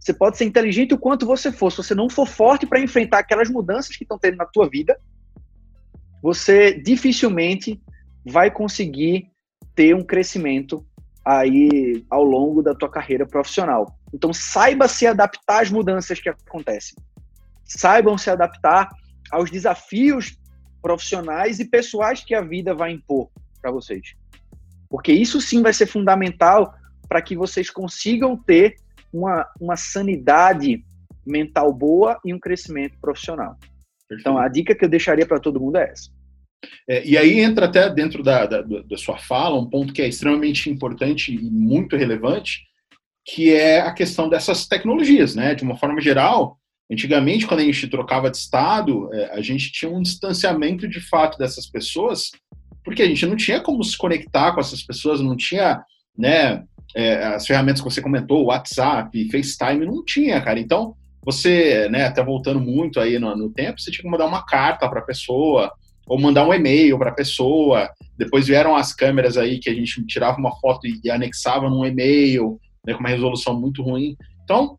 [0.00, 3.18] Você pode ser inteligente o quanto você for, se você não for forte para enfrentar
[3.18, 4.98] aquelas mudanças que estão tendo na tua vida,
[6.22, 7.78] você dificilmente
[8.24, 9.30] vai conseguir
[9.74, 10.82] ter um crescimento
[11.24, 13.98] aí ao longo da tua carreira profissional.
[14.12, 16.96] Então saiba se adaptar às mudanças que acontecem.
[17.64, 18.88] Saibam se adaptar
[19.30, 20.36] aos desafios
[20.82, 24.14] profissionais e pessoais que a vida vai impor para vocês.
[24.90, 26.74] Porque isso sim vai ser fundamental
[27.08, 28.76] para que vocês consigam ter
[29.12, 30.84] uma, uma sanidade
[31.26, 33.56] mental boa e um crescimento profissional.
[34.12, 36.10] Então, a dica que eu deixaria para todo mundo é essa.
[36.88, 40.08] É, e aí entra até dentro da, da, da, sua fala um ponto que é
[40.08, 42.62] extremamente importante e muito relevante,
[43.24, 45.54] que é a questão dessas tecnologias, né?
[45.54, 46.58] De uma forma geral,
[46.90, 51.38] antigamente, quando a gente trocava de estado, é, a gente tinha um distanciamento de fato
[51.38, 52.30] dessas pessoas,
[52.84, 55.82] porque a gente não tinha como se conectar com essas pessoas, não tinha,
[56.16, 56.64] né?
[56.94, 60.60] é, as ferramentas que você comentou, WhatsApp, FaceTime, não tinha, cara.
[60.60, 64.44] Então, você, né, até voltando muito aí no, no tempo, você tinha que mandar uma
[64.44, 65.72] carta para a pessoa,
[66.06, 67.90] ou mandar um e-mail para a pessoa.
[68.16, 72.60] Depois vieram as câmeras aí que a gente tirava uma foto e, anexava num e-mail,
[72.86, 74.16] né, com uma resolução muito ruim.
[74.42, 74.76] Então,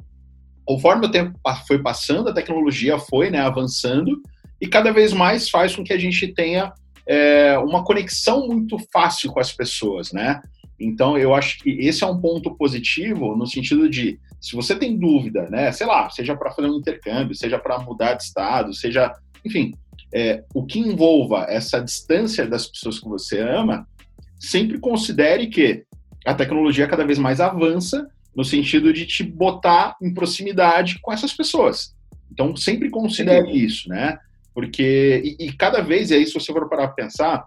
[0.66, 4.22] conforme o tempo foi passando, a tecnologia foi né, avançando
[4.62, 6.74] e cada vez mais faz com que a gente tenha
[7.08, 10.42] é, uma conexão muito fácil com as pessoas, né?
[10.80, 14.98] Então, eu acho que esse é um ponto positivo no sentido de, se você tem
[14.98, 19.14] dúvida, né, sei lá, seja para fazer um intercâmbio, seja para mudar de estado, seja,
[19.46, 19.72] enfim,
[20.14, 23.88] é, o que envolva essa distância das pessoas que você ama,
[24.40, 25.84] sempre considere que
[26.26, 31.34] a tecnologia cada vez mais avança no sentido de te botar em proximidade com essas
[31.34, 31.96] pessoas.
[32.32, 33.58] Então, sempre considere Sim.
[33.58, 34.18] isso, né?
[34.54, 37.46] Porque, e, e, cada vez, e aí se você for parar para pensar,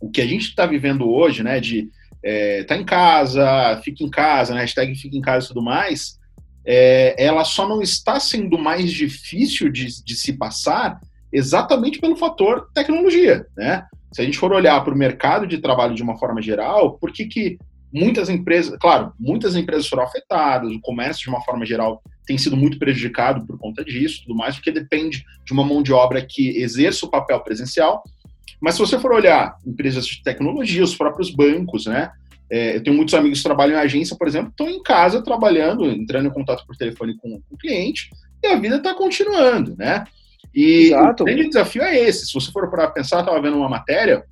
[0.00, 1.88] o que a gente está vivendo hoje, né, de
[2.22, 6.18] é, tá em casa, fica em casa, né, hashtag fica em casa e tudo mais,
[6.64, 11.00] é, ela só não está sendo mais difícil de, de se passar
[11.32, 13.86] exatamente pelo fator tecnologia, né?
[14.12, 17.10] Se a gente for olhar para o mercado de trabalho de uma forma geral, por
[17.10, 17.58] que, que
[17.92, 22.56] muitas empresas, claro, muitas empresas foram afetadas, o comércio de uma forma geral tem sido
[22.56, 26.56] muito prejudicado por conta disso, tudo mais, porque depende de uma mão de obra que
[26.58, 28.02] exerça o papel presencial,
[28.60, 32.12] mas se você for olhar empresas de tecnologia, os próprios bancos, né?
[32.48, 35.86] É, eu tenho muitos amigos que trabalham em agência, por exemplo, estão em casa trabalhando,
[35.86, 38.10] entrando em contato por telefone com, com o cliente,
[38.42, 40.04] e a vida está continuando, né?
[40.54, 41.22] E Exato.
[41.22, 42.26] o grande desafio é esse.
[42.26, 44.24] Se você for para pensar, estava vendo uma matéria,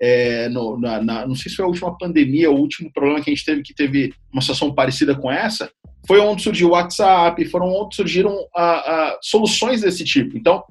[0.00, 3.30] é, no, na, na, não sei se foi a última pandemia, o último problema que
[3.30, 5.70] a gente teve, que teve uma situação parecida com essa,
[6.06, 10.36] foi onde surgiu o WhatsApp, foram onde surgiram a, a, soluções desse tipo.
[10.36, 10.62] Então,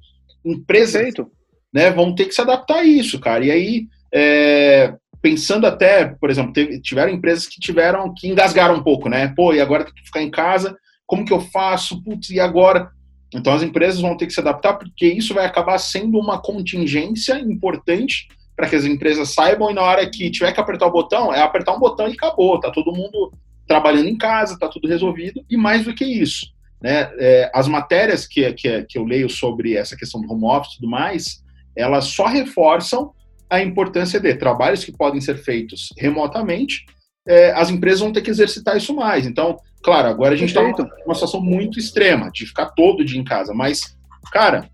[0.44, 1.32] empresas Perfeito
[1.74, 3.46] né, vão ter que se adaptar a isso, cara.
[3.46, 8.84] E aí, é, pensando até, por exemplo, teve, tiveram empresas que tiveram que engasgaram um
[8.84, 9.34] pouco, né?
[9.36, 12.02] Pô, e agora tem que ficar em casa, como que eu faço?
[12.04, 12.90] Putz, e agora?
[13.34, 17.40] Então as empresas vão ter que se adaptar, porque isso vai acabar sendo uma contingência
[17.40, 21.34] importante para que as empresas saibam e na hora que tiver que apertar o botão,
[21.34, 23.32] é apertar um botão e acabou, tá todo mundo
[23.68, 26.48] trabalhando em casa, tá tudo resolvido, e mais do que isso.
[26.82, 30.74] Né, é, as matérias que, que, que eu leio sobre essa questão do home office
[30.74, 31.44] e tudo mais,
[31.76, 33.12] elas só reforçam
[33.50, 36.86] a importância de trabalhos que podem ser feitos remotamente,
[37.28, 39.26] é, as empresas vão ter que exercitar isso mais.
[39.26, 43.24] Então, claro, agora a gente está numa situação muito extrema, de ficar todo dia em
[43.24, 43.98] casa, mas,
[44.32, 44.70] cara,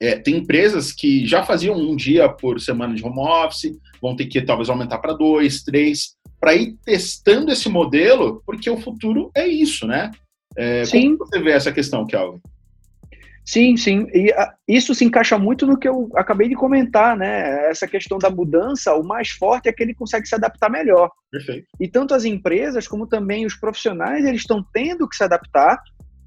[0.00, 4.26] é, tem empresas que já faziam um dia por semana de home office, vão ter
[4.26, 9.46] que talvez aumentar para dois, três, para ir testando esse modelo, porque o futuro é
[9.46, 10.10] isso, né?
[10.56, 11.16] É, Sim.
[11.16, 12.40] Como você vê essa questão, Kelvin?
[13.44, 14.06] Sim, sim.
[14.14, 17.68] E a, isso se encaixa muito no que eu acabei de comentar, né?
[17.68, 21.10] Essa questão da mudança, o mais forte é que ele consegue se adaptar melhor.
[21.30, 21.66] Perfeito.
[21.78, 25.78] E tanto as empresas como também os profissionais, eles estão tendo que se adaptar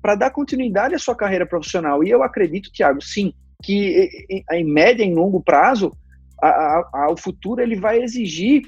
[0.01, 2.03] para dar continuidade à sua carreira profissional.
[2.03, 4.07] E eu acredito, Tiago, sim, que
[4.51, 5.91] em média, em longo prazo,
[6.41, 8.61] a, a, a, o futuro ele vai exigir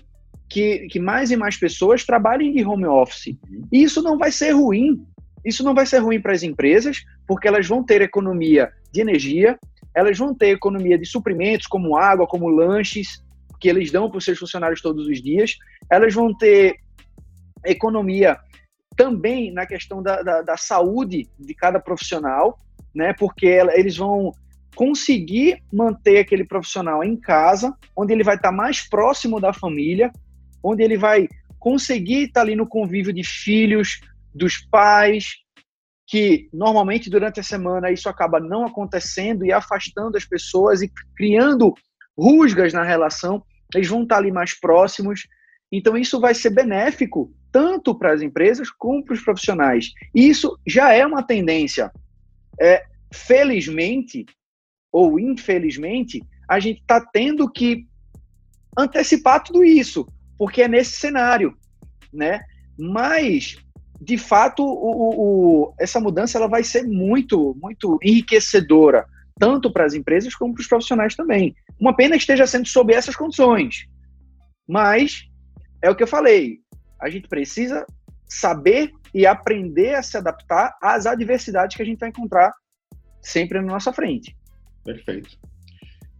[0.49, 3.27] que, que mais e mais pessoas trabalhem de home office.
[3.27, 3.67] Uhum.
[3.71, 5.05] E isso não vai ser ruim.
[5.45, 6.97] Isso não vai ser ruim para as empresas,
[7.29, 9.55] porque elas vão ter economia de energia,
[9.93, 13.23] elas vão ter economia de suprimentos, como água, como lanches,
[13.59, 15.55] que eles dão para os seus funcionários todos os dias,
[15.91, 16.77] elas vão ter
[17.63, 18.35] economia
[18.97, 22.57] também na questão da, da, da saúde de cada profissional,
[22.95, 23.13] né?
[23.13, 24.33] Porque eles vão
[24.75, 30.11] conseguir manter aquele profissional em casa, onde ele vai estar mais próximo da família,
[30.63, 31.27] onde ele vai
[31.59, 33.99] conseguir estar ali no convívio de filhos,
[34.33, 35.43] dos pais,
[36.10, 41.72] que normalmente durante a semana isso acaba não acontecendo e afastando as pessoas e criando
[42.17, 43.43] rusgas na relação,
[43.76, 45.28] eles vão estar ali mais próximos.
[45.72, 49.91] Então isso vai ser benéfico tanto para as empresas como para os profissionais.
[50.15, 51.91] E isso já é uma tendência.
[52.60, 54.26] É, felizmente
[54.91, 57.86] ou infelizmente, a gente está tendo que
[58.76, 60.08] antecipar tudo isso,
[60.39, 61.56] porque é nesse cenário,
[62.12, 62.41] né?
[62.76, 63.58] Mas
[64.01, 69.05] de fato, o, o, essa mudança ela vai ser muito, muito enriquecedora,
[69.38, 71.55] tanto para as empresas como para os profissionais também.
[71.79, 73.88] Uma pena esteja sendo sob essas condições.
[74.67, 75.23] Mas
[75.81, 76.59] é o que eu falei,
[77.01, 77.85] a gente precisa
[78.27, 82.53] saber e aprender a se adaptar às adversidades que a gente vai encontrar
[83.21, 84.35] sempre na nossa frente.
[84.83, 85.38] Perfeito.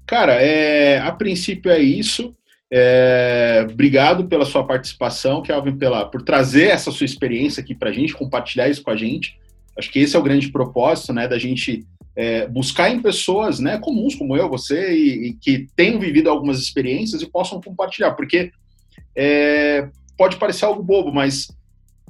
[0.08, 2.36] Cara, é, a princípio é isso.
[2.72, 7.94] É, obrigado pela sua participação, Kelvin, pela, por trazer essa sua experiência aqui para a
[7.94, 9.40] gente, compartilhar isso com a gente.
[9.78, 13.80] Acho que esse é o grande propósito, né, da gente é, buscar em pessoas, né,
[13.80, 18.52] comuns como eu, você, e, e, que tenham vivido algumas experiências e possam compartilhar, porque
[19.16, 21.48] é, pode parecer algo bobo, mas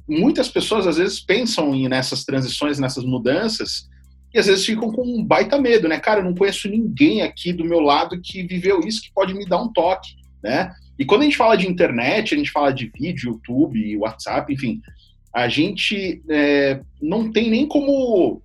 [0.08, 3.88] muitas pessoas às vezes pensam em, nessas transições, nessas mudanças,
[4.34, 6.00] e às vezes ficam com um baita medo, né?
[6.00, 9.46] Cara, eu não conheço ninguém aqui do meu lado que viveu isso, que pode me
[9.46, 10.72] dar um toque né?
[10.98, 14.82] E quando a gente fala de internet, a gente fala de vídeo, YouTube, WhatsApp, enfim,
[15.34, 18.42] a gente é, não tem nem como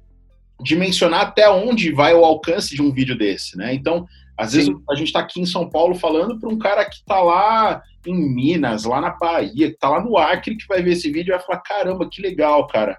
[0.62, 3.74] dimensionar até onde vai o alcance de um vídeo desse, né?
[3.74, 4.56] Então, às Sim.
[4.58, 7.82] vezes a gente está aqui em São Paulo falando para um cara que está lá
[8.06, 11.32] em Minas, lá na Bahia, que está lá no Acre, que vai ver esse vídeo
[11.32, 12.98] e vai falar: caramba, que legal, cara.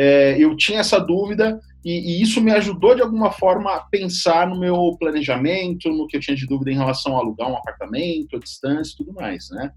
[0.00, 4.48] É, eu tinha essa dúvida, e, e, isso me ajudou de alguma forma a pensar
[4.48, 8.36] no meu planejamento, no que eu tinha de dúvida em relação a alugar um apartamento,
[8.36, 9.72] a distância e tudo mais, né?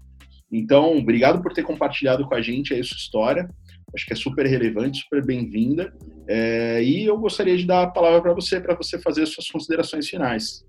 [0.52, 3.50] Então, obrigado por ter compartilhado com a gente aí sua história.
[3.92, 5.92] Acho que é super relevante, super bem-vinda.
[6.28, 9.48] É, e eu gostaria de dar a palavra para você, para você fazer as suas
[9.48, 10.64] considerações finais.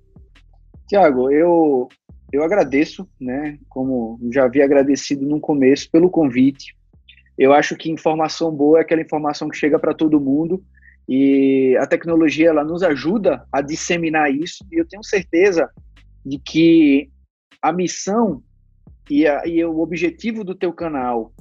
[0.88, 1.88] Tiago, eu,
[2.32, 3.60] eu agradeço, né?
[3.70, 6.76] Como já havia agradecido no começo, pelo convite.
[7.38, 10.64] Eu acho que informação boa é aquela informação que chega para todo mundo
[11.08, 15.70] e a tecnologia ela nos ajuda a disseminar isso e eu tenho certeza
[16.26, 17.10] de que
[17.62, 18.42] a missão
[19.10, 21.34] e, a, e o objetivo do teu canal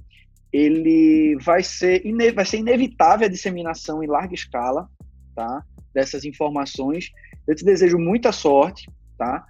[0.52, 2.02] ele vai ser
[2.34, 4.88] vai ser inevitável a disseminação em larga escala
[5.34, 5.64] tá?
[5.94, 7.10] Dessas informações.
[7.46, 9.44] Eu te desejo muita sorte tá?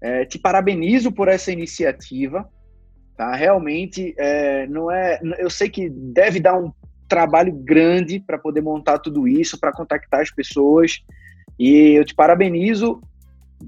[0.00, 2.48] É, te parabenizo por essa iniciativa
[3.16, 6.72] tá realmente é, não é eu sei que deve dar um
[7.08, 11.02] trabalho grande para poder montar tudo isso, para contactar as pessoas.
[11.58, 13.00] E eu te parabenizo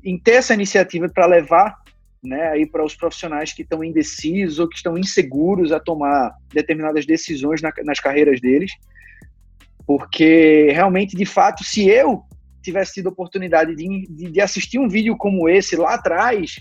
[0.04, 1.76] em ter essa iniciativa para levar
[2.22, 7.06] né, aí para os profissionais que estão indecisos ou que estão inseguros a tomar determinadas
[7.06, 8.72] decisões na, nas carreiras deles.
[9.86, 12.24] Porque realmente, de fato, se eu
[12.60, 16.56] tivesse tido a oportunidade de, de, de assistir um vídeo como esse lá atrás,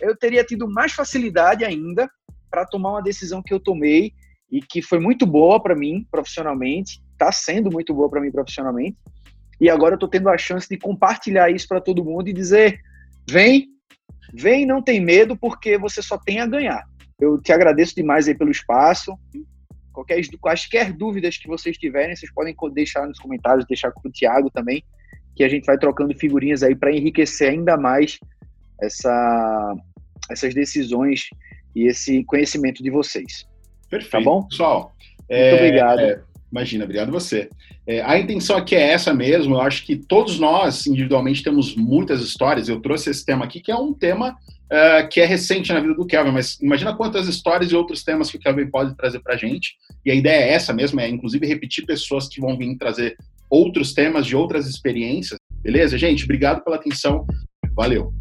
[0.00, 2.08] eu teria tido mais facilidade ainda
[2.50, 4.12] para tomar uma decisão que eu tomei
[4.50, 8.96] e que foi muito boa para mim profissionalmente, está sendo muito boa para mim profissionalmente.
[9.60, 12.80] E agora eu estou tendo a chance de compartilhar isso para todo mundo e dizer:
[13.28, 13.68] vem,
[14.32, 16.84] vem, não tem medo, porque você só tem a ganhar.
[17.20, 19.18] Eu te agradeço demais aí pelo espaço.
[19.92, 24.48] Qualquer, quaisquer dúvidas que vocês tiverem, vocês podem deixar nos comentários, deixar com o Thiago
[24.48, 24.84] também,
[25.34, 28.18] que a gente vai trocando figurinhas aí para enriquecer ainda mais
[28.80, 29.74] essa,
[30.30, 31.28] essas decisões
[31.74, 33.46] e esse conhecimento de vocês.
[33.90, 34.12] Perfeito.
[34.12, 34.42] Tá bom?
[34.44, 34.94] Pessoal.
[35.18, 36.00] Muito é, obrigado.
[36.00, 37.48] É, imagina, obrigado você.
[37.86, 39.54] É, a intenção aqui é essa mesmo.
[39.54, 42.68] Eu acho que todos nós, individualmente, temos muitas histórias.
[42.68, 44.36] Eu trouxe esse tema aqui, que é um tema
[44.68, 48.30] uh, que é recente na vida do Kelvin, mas imagina quantas histórias e outros temas
[48.30, 49.74] que o Kelvin pode trazer para gente.
[50.04, 53.16] E a ideia é essa mesmo, é inclusive repetir pessoas que vão vir trazer
[53.48, 55.38] outros temas de outras experiências.
[55.62, 56.24] Beleza, gente?
[56.24, 57.26] Obrigado pela atenção.
[57.74, 58.12] Valeu.